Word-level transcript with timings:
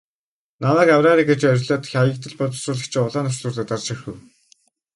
Намайг 0.63 0.89
авраарай 0.95 1.25
гэж 1.29 1.41
орилоод 1.51 1.83
Хаягдал 1.91 2.33
боловсруулагчийн 2.39 3.05
улаан 3.07 3.27
товчлуур 3.27 3.53
дээр 3.55 3.67
дарж 3.69 3.87
орхив. 3.93 4.15